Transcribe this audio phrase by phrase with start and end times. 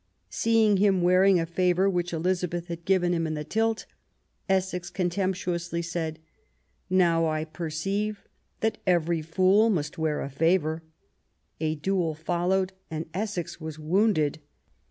[0.31, 3.85] Seeing him wearing a favour which Elizabeth had given him in the tilt,
[4.49, 6.17] Essex contemptuously said:
[6.89, 8.23] Now I perceive
[8.61, 10.81] that every fool must wear a favour".
[11.61, 14.39] A duel followed, and Essex was wounded.